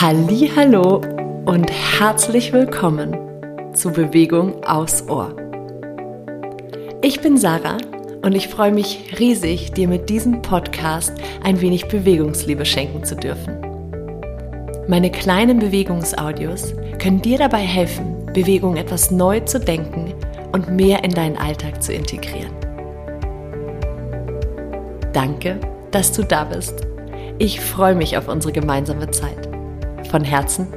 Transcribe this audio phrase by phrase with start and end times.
[0.00, 1.00] Hallo
[1.46, 3.16] und herzlich willkommen
[3.74, 5.36] zu Bewegung aus Ohr.
[7.00, 7.78] Ich bin Sarah
[8.22, 11.12] und ich freue mich riesig, dir mit diesem Podcast
[11.44, 13.56] ein wenig Bewegungsliebe schenken zu dürfen.
[14.88, 20.12] Meine kleinen Bewegungsaudios können dir dabei helfen, Bewegung etwas neu zu denken
[20.52, 22.52] und mehr in deinen Alltag zu integrieren.
[25.12, 25.60] Danke,
[25.92, 26.84] dass du da bist.
[27.38, 29.43] Ich freue mich auf unsere gemeinsame Zeit.
[30.14, 30.68] Von Herzen,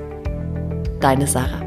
[0.99, 1.61] deine Sarah.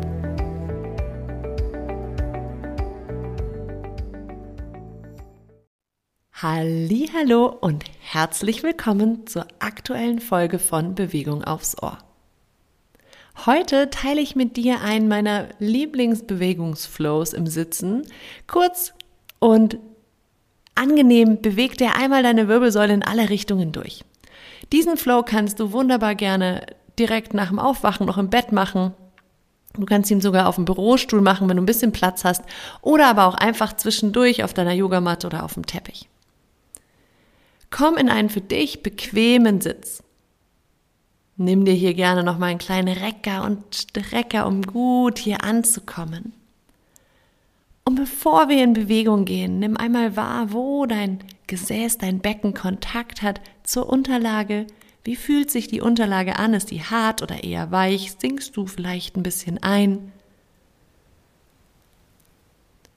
[6.33, 11.99] Hallo und herzlich willkommen zur aktuellen Folge von Bewegung aufs Ohr.
[13.47, 18.05] Heute teile ich mit dir einen meiner Lieblingsbewegungsflows im Sitzen.
[18.49, 18.95] Kurz
[19.39, 19.79] und
[20.75, 24.05] angenehm bewegt er einmal deine Wirbelsäule in alle Richtungen durch.
[24.73, 26.67] Diesen Flow kannst du wunderbar gerne
[27.01, 28.95] direkt nach dem Aufwachen noch im Bett machen.
[29.75, 32.45] Du kannst ihn sogar auf dem Bürostuhl machen, wenn du ein bisschen Platz hast,
[32.83, 36.09] oder aber auch einfach zwischendurch auf deiner Yogamatte oder auf dem Teppich.
[37.71, 40.03] Komm in einen für dich bequemen Sitz.
[41.37, 46.35] Nimm dir hier gerne noch mal einen kleinen Recker und Strecker, um gut hier anzukommen.
[47.85, 53.23] Und bevor wir in Bewegung gehen, nimm einmal wahr, wo dein Gesäß, dein Becken Kontakt
[53.23, 54.67] hat zur Unterlage,
[55.05, 56.55] wie fühlt sich die Unterlage an?
[56.55, 58.15] Ist die hart oder eher weich?
[58.19, 60.13] Sinkst du vielleicht ein bisschen ein?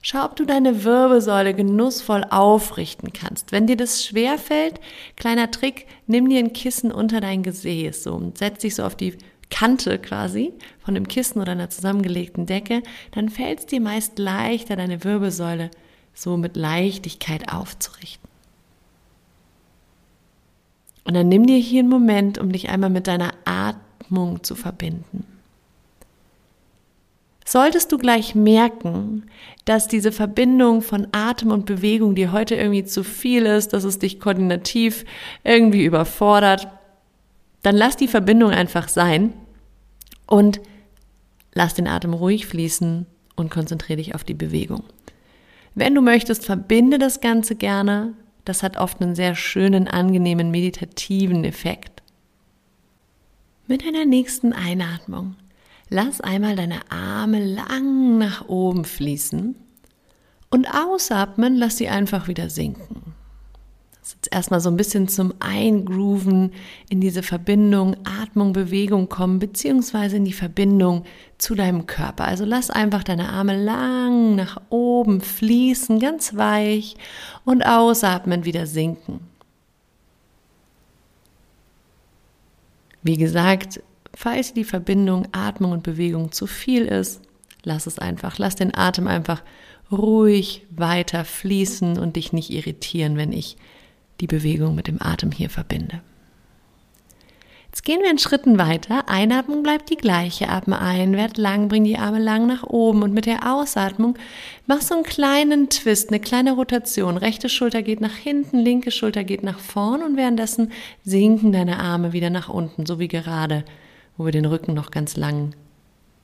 [0.06, 3.54] Schau, ob du deine Wirbelsäule genussvoll aufrichten kannst.
[3.54, 4.82] Wenn dir das schwer fällt,
[5.16, 8.98] kleiner Trick, nimm dir ein Kissen unter dein Gesäß so, und setz dich so auf
[8.98, 9.18] die
[9.50, 14.76] Kante quasi von dem Kissen oder einer zusammengelegten Decke, dann fällt es dir meist leichter,
[14.76, 15.72] deine Wirbelsäule
[16.14, 18.23] so mit Leichtigkeit aufzurichten.
[21.06, 25.26] Und dann nimm dir hier einen Moment, um dich einmal mit deiner Atmung zu verbinden.
[27.46, 29.24] Solltest du gleich merken,
[29.66, 34.00] dass diese Verbindung von Atem und Bewegung dir heute irgendwie zu viel ist, dass es
[34.00, 35.04] dich koordinativ
[35.44, 36.68] irgendwie überfordert,
[37.64, 39.34] dann lass die Verbindung einfach sein
[40.26, 40.62] und
[41.54, 43.06] lass den Atem ruhig fließen
[43.36, 44.84] und konzentriere dich auf die Bewegung.
[45.76, 48.14] Wenn du möchtest, verbinde das Ganze gerne
[48.46, 52.04] das hat oft einen sehr schönen, angenehmen, meditativen Effekt.
[53.68, 55.36] Mit deiner nächsten Einatmung
[55.90, 59.56] lass einmal deine Arme lang nach oben fließen
[60.50, 63.16] und ausatmen, lass sie einfach wieder sinken
[64.12, 66.52] jetzt erstmal so ein bisschen zum Eingrooven
[66.90, 71.06] in diese Verbindung Atmung, Bewegung kommen, beziehungsweise in die Verbindung
[71.38, 72.26] zu deinem Körper.
[72.26, 76.98] Also lass einfach deine Arme lang nach oben fließen, ganz weich
[77.46, 79.22] und ausatmen wieder sinken.
[83.04, 83.82] Wie gesagt,
[84.14, 87.22] falls die Verbindung Atmung und Bewegung zu viel ist,
[87.64, 88.38] lass es einfach.
[88.38, 89.44] Lass den Atem einfach
[89.92, 93.58] ruhig weiter fließen und dich nicht irritieren, wenn ich
[94.24, 96.02] die Bewegung mit dem Atem hier verbinde.
[97.66, 99.10] Jetzt gehen wir in Schritten weiter.
[99.10, 100.48] Einatmung bleibt die gleiche.
[100.48, 104.18] Atme ein, werd lang, bring die Arme lang nach oben und mit der Ausatmung
[104.66, 107.18] mach so einen kleinen Twist, eine kleine Rotation.
[107.18, 110.72] Rechte Schulter geht nach hinten, linke Schulter geht nach vorn und währenddessen
[111.04, 113.66] sinken deine Arme wieder nach unten, so wie gerade,
[114.16, 115.54] wo wir den Rücken noch ganz lang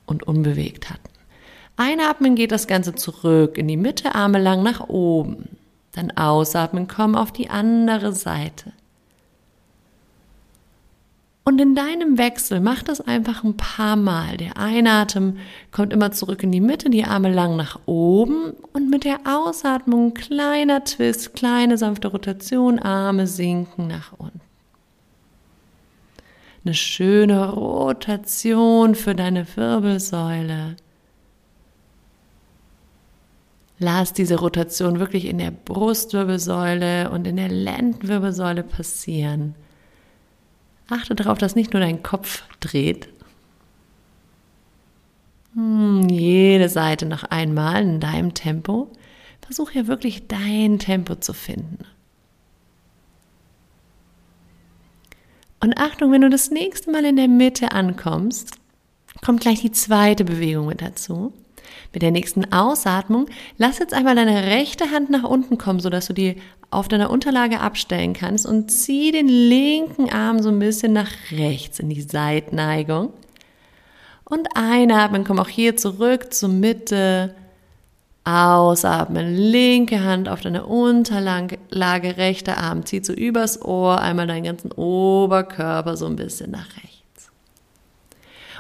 [0.06, 1.10] und unbewegt hatten.
[1.76, 5.59] Einatmen geht das Ganze zurück in die Mitte, Arme lang nach oben.
[5.94, 8.74] Dann ausatmen, komm auf die andere Seite.
[11.50, 14.38] Und in deinem Wechsel mach das einfach ein paar Mal.
[14.38, 15.40] Der Einatmen
[15.72, 20.14] kommt immer zurück in die Mitte, die Arme lang nach oben und mit der Ausatmung
[20.14, 24.42] kleiner Twist, kleine sanfte Rotation, Arme sinken nach unten.
[26.64, 30.76] Eine schöne Rotation für deine Wirbelsäule.
[33.80, 39.56] Lass diese Rotation wirklich in der Brustwirbelsäule und in der Lendenwirbelsäule passieren.
[40.90, 43.08] Achte darauf, dass nicht nur dein Kopf dreht.
[45.54, 48.92] Hm, jede Seite noch einmal in deinem Tempo.
[49.42, 51.80] Versuch ja wirklich dein Tempo zu finden.
[55.62, 58.52] Und Achtung, wenn du das nächste Mal in der Mitte ankommst,
[59.26, 61.34] kommt gleich die zweite Bewegung mit dazu.
[61.94, 63.28] Mit der nächsten Ausatmung
[63.58, 66.36] lass jetzt einmal deine rechte Hand nach unten kommen, sodass du die
[66.72, 71.80] auf deiner Unterlage abstellen kannst und zieh den linken Arm so ein bisschen nach rechts
[71.80, 73.14] in die Seitneigung.
[74.26, 77.34] Und einatmen, komm auch hier zurück zur Mitte.
[78.26, 81.58] Ausatmen, linke Hand auf deine Unterlage,
[82.18, 86.89] rechter Arm, zieh so übers Ohr, einmal deinen ganzen Oberkörper so ein bisschen nach rechts.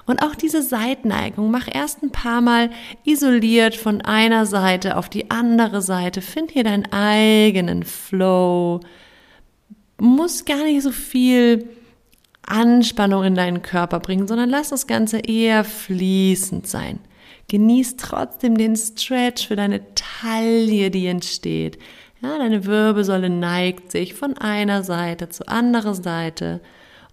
[0.05, 2.69] Und auch diese Seitneigung, mach erst ein paar Mal
[3.05, 6.21] isoliert von einer Seite auf die andere Seite.
[6.21, 8.79] Find hier deinen eigenen Flow.
[9.99, 11.69] Muss gar nicht so viel
[12.43, 16.99] Anspannung in deinen Körper bringen, sondern lass das Ganze eher fließend sein.
[17.49, 21.79] Genieß trotzdem den Stretch für deine Taille, die entsteht.
[22.21, 26.59] Ja, deine Wirbelsäule neigt sich von einer Seite zur anderen Seite.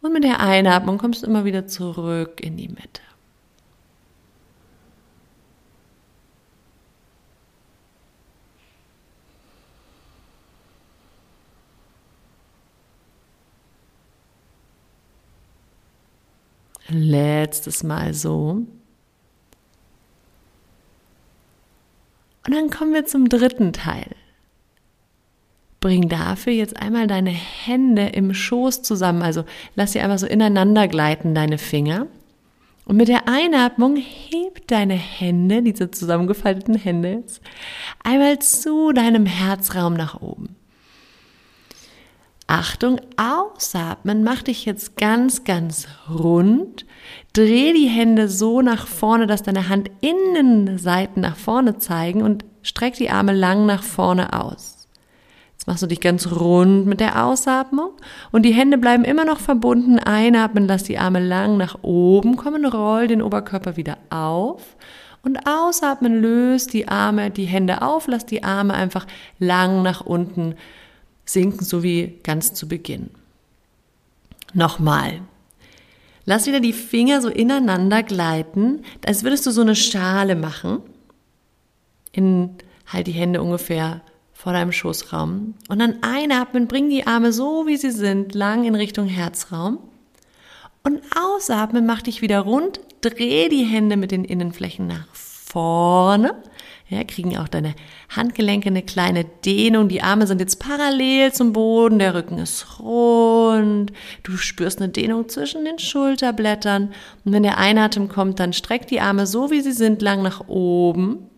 [0.07, 3.03] Und mit der Einatmung kommst du immer wieder zurück in die Mitte.
[16.89, 18.65] Letztes Mal so.
[22.47, 24.15] Und dann kommen wir zum dritten Teil.
[25.81, 29.23] Bring dafür jetzt einmal deine Hände im Schoß zusammen.
[29.23, 29.45] Also
[29.75, 32.07] lass sie einfach so ineinander gleiten, deine Finger.
[32.87, 37.25] Und mit der Einatmung heb deine Hände, diese zusammengefalteten Hände,
[38.05, 40.57] einmal zu deinem Herzraum nach oben.
[42.47, 46.87] Achtung, ausatmen, mach dich jetzt ganz, ganz rund.
[47.33, 53.11] Dreh die Hände so nach vorne, dass deine Handinnenseiten nach vorne zeigen und streck die
[53.11, 54.76] Arme lang nach vorne aus.
[55.67, 57.91] Jetzt machst du dich ganz rund mit der Ausatmung
[58.31, 59.99] und die Hände bleiben immer noch verbunden.
[59.99, 64.77] Einatmen, lass die Arme lang nach oben kommen, roll den Oberkörper wieder auf.
[65.25, 69.09] Und ausatmen, löst die Arme, die Hände auf, lass die Arme einfach
[69.41, 70.55] lang nach unten
[71.25, 73.11] sinken, so wie ganz zu Beginn.
[74.55, 75.21] Nochmal.
[76.27, 80.79] Lass wieder die Finger so ineinander gleiten, als würdest du so eine Schale machen.
[82.13, 82.51] In
[82.87, 84.03] halt die Hände ungefähr
[84.47, 85.55] vor deinem Schoßraum.
[85.69, 89.81] Und dann einatmen, bring die Arme so wie sie sind, lang in Richtung Herzraum.
[90.85, 96.41] Und ausatmen, mach dich wieder rund, dreh die Hände mit den Innenflächen nach vorne
[96.89, 97.75] ja, kriegen auch deine
[98.15, 99.89] Handgelenke eine kleine Dehnung.
[99.89, 103.93] Die Arme sind jetzt parallel zum Boden, der Rücken ist rund.
[104.23, 106.93] Du spürst eine Dehnung zwischen den Schulterblättern.
[107.25, 110.47] Und wenn der Einatem kommt, dann streck die Arme so, wie sie sind, lang nach
[110.47, 111.29] oben.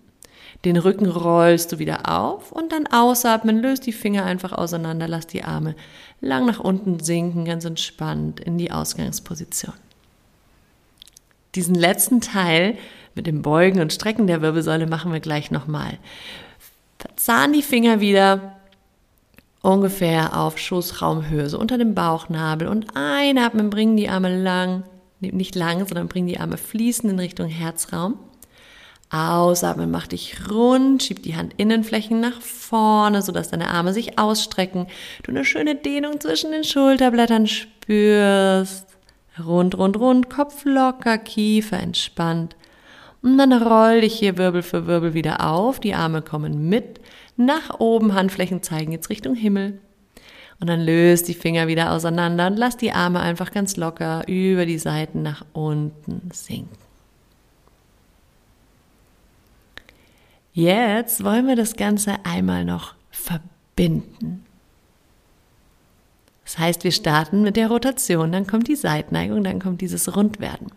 [0.65, 5.27] Den Rücken rollst du wieder auf und dann ausatmen, löst die Finger einfach auseinander, lass
[5.27, 5.77] die Arme
[6.21, 9.75] lang nach unten sinken, ganz entspannt in die Ausgangsposition.
[11.55, 12.77] Diesen letzten Teil
[13.15, 15.99] mit dem Beugen und Strecken der Wirbelsäule machen wir gleich nochmal.
[16.99, 18.57] Verzahn die Finger wieder
[19.63, 24.85] ungefähr auf Schoßraumhöhe, so unter dem Bauchnabel und einatmen, bringen die Arme lang,
[25.21, 28.19] nicht lang, sondern bringen die Arme fließend in Richtung Herzraum.
[29.11, 34.87] Ausatmen, mach dich rund, schieb die Handinnenflächen nach vorne, sodass deine Arme sich ausstrecken.
[35.23, 38.87] Du eine schöne Dehnung zwischen den Schulterblättern spürst.
[39.43, 42.55] Rund, rund, rund, Kopf locker, Kiefer entspannt.
[43.23, 45.81] Und dann roll dich hier Wirbel für Wirbel wieder auf.
[45.81, 47.01] Die Arme kommen mit
[47.37, 48.15] nach oben.
[48.15, 49.81] Handflächen zeigen jetzt Richtung Himmel.
[50.61, 54.67] Und dann löst die Finger wieder auseinander und lass die Arme einfach ganz locker über
[54.67, 56.88] die Seiten nach unten sinken.
[60.59, 64.45] Jetzt wollen wir das Ganze einmal noch verbinden.
[66.45, 70.73] Das heißt, wir starten mit der Rotation, dann kommt die Seitneigung, dann kommt dieses Rundwerden.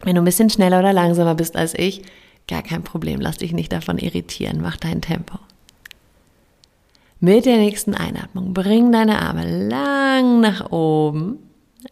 [0.00, 2.00] Wenn du ein bisschen schneller oder langsamer bist als ich,
[2.48, 5.38] gar kein Problem, lass dich nicht davon irritieren, mach dein Tempo.
[7.20, 11.40] Mit der nächsten Einatmung bring deine Arme lang nach oben.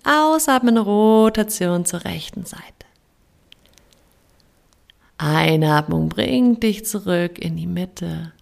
[0.02, 2.83] Ausatmen, Rotation zur rechten Seite.
[5.18, 8.33] Einatmung bringt dich zurück in die Mitte.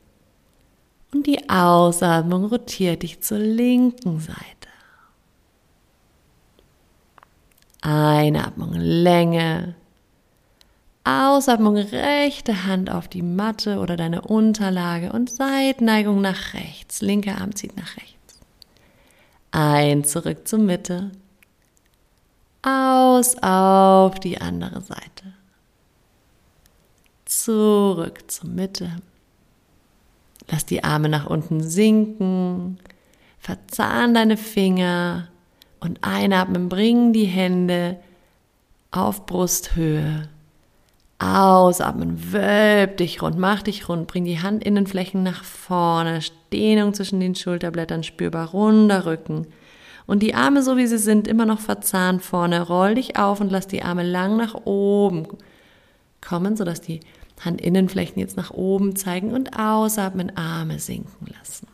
[1.13, 4.39] Und die Ausatmung rotiert dich zur linken Seite.
[7.83, 9.75] Einatmung Länge.
[11.05, 17.03] Ausatmung rechte Hand auf die Matte oder deine Unterlage und Seitneigung nach rechts.
[17.03, 18.41] Linker Arm zieht nach rechts.
[19.51, 21.11] Ein zurück zur Mitte.
[22.63, 25.35] Aus auf die andere Seite.
[27.33, 28.91] Zurück zur Mitte.
[30.49, 32.79] Lass die Arme nach unten sinken.
[33.39, 35.29] Verzahn deine Finger
[35.81, 37.99] und einatmen, bring die Hände
[38.91, 40.29] auf Brusthöhe.
[41.19, 46.21] Ausatmen, wölb dich rund, mach dich rund, bring die Handinnenflächen nach vorne,
[46.53, 49.47] Dehnung zwischen den Schulterblättern spürbar, runder Rücken.
[50.07, 52.61] Und die Arme, so wie sie sind, immer noch verzahnt vorne.
[52.61, 55.27] Roll dich auf und lass die Arme lang nach oben
[56.21, 57.01] kommen, sodass die
[57.45, 61.67] Handinnenflächen jetzt nach oben zeigen und ausatmen, Arme sinken lassen.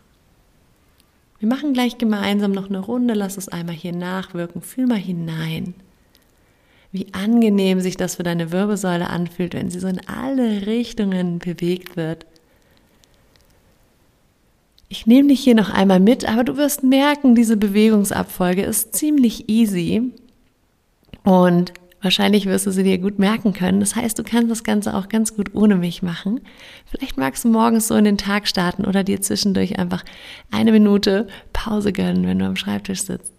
[1.38, 5.74] Wir machen gleich gemeinsam noch eine Runde, lass es einmal hier nachwirken, fühl mal hinein.
[6.90, 11.96] wie angenehm sich das für deine Wirbelsäule anfühlt, wenn sie so in alle Richtungen bewegt
[11.96, 12.24] wird.
[14.88, 19.50] Ich nehme dich hier noch einmal mit, aber du wirst merken, diese Bewegungsabfolge ist ziemlich
[19.50, 20.12] easy
[21.24, 23.80] und wahrscheinlich wirst du sie dir gut merken können.
[23.80, 26.40] Das heißt, du kannst das Ganze auch ganz gut ohne mich machen.
[26.86, 30.04] Vielleicht magst du morgens so in den Tag starten oder dir zwischendurch einfach
[30.50, 33.32] eine Minute Pause gönnen, wenn du am Schreibtisch sitzt.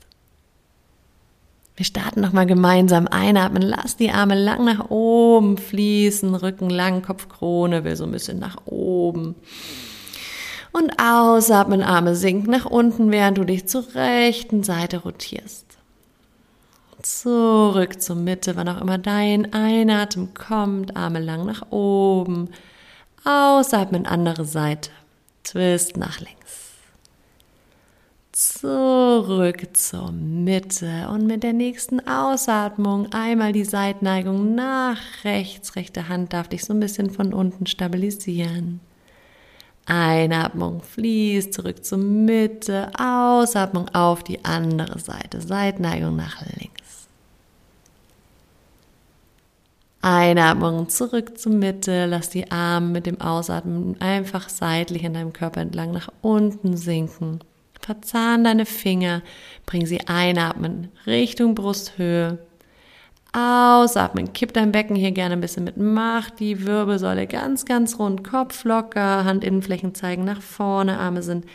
[1.80, 3.08] Wir starten nochmal gemeinsam.
[3.08, 8.38] Einatmen, lass die Arme lang nach oben fließen, Rücken lang, Kopfkrone will so ein bisschen
[8.38, 9.36] nach oben.
[10.74, 15.68] Und ausatmen, Arme sinken nach unten, während du dich zur rechten Seite rotierst.
[17.01, 22.50] Zurück zur Mitte, wann auch immer dein Einatmen kommt, Arme lang nach oben.
[23.24, 24.91] Ausatmen, andere Seite.
[25.44, 26.70] Twist nach links
[28.39, 35.75] zurück zur Mitte und mit der nächsten Ausatmung einmal die Seitneigung nach rechts.
[35.75, 38.79] Rechte Hand darf dich so ein bisschen von unten stabilisieren.
[39.86, 46.78] Einatmung fließt zurück zur Mitte, Ausatmung auf die andere Seite, Seitneigung nach links.
[50.01, 55.62] Einatmung zurück zur Mitte, lass die Arme mit dem Ausatmen einfach seitlich in deinem Körper
[55.62, 57.39] entlang nach unten sinken.
[57.82, 59.22] Verzahn deine Finger,
[59.65, 62.38] bring sie einatmen Richtung Brusthöhe.
[63.32, 65.77] Ausatmen, kipp dein Becken hier gerne ein bisschen mit.
[65.77, 71.46] Mach die Wirbelsäule ganz, ganz rund, Kopf locker, Handinnenflächen zeigen nach vorne, Arme sind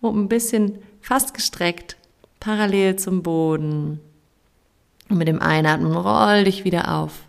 [0.00, 1.96] um ein bisschen fast gestreckt,
[2.38, 4.00] parallel zum Boden.
[5.08, 7.24] Und mit dem Einatmen roll dich wieder auf.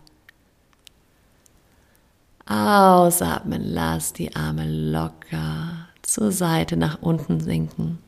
[2.46, 7.98] Ausatmen, lass die Arme locker zur Seite nach unten sinken.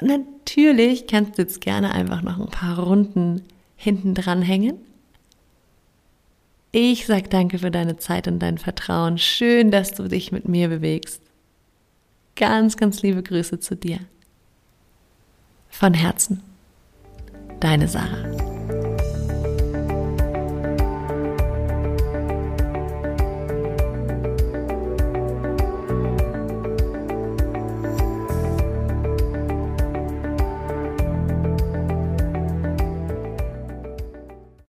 [0.00, 3.42] Und natürlich kannst du jetzt gerne einfach noch ein paar Runden
[3.76, 4.76] hinten dran hängen.
[6.72, 9.16] Ich sag danke für deine Zeit und dein Vertrauen.
[9.16, 11.22] Schön, dass du dich mit mir bewegst.
[12.34, 14.00] Ganz, ganz liebe Grüße zu dir.
[15.70, 16.42] Von Herzen.
[17.60, 18.33] Deine Sarah.